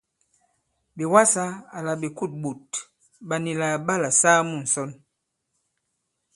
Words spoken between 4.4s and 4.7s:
mu